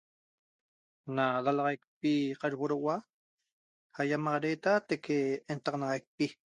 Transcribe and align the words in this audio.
Na 1.17 1.25
dalaxaiqpi 1.47 2.13
carhuoroua 2.41 2.95
aiamagreta 4.03 4.71
teque 4.89 5.17
entaxanaxaiqpi 5.55 6.25